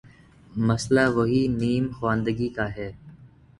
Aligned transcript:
مسئلہ 0.67 1.05
وہی 1.15 1.41
نیم 1.59 1.85
خواندگی 1.97 2.49
کا 2.49 2.65
ہے۔ 2.75 2.89